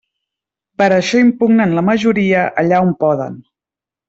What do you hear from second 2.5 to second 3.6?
allà on poden.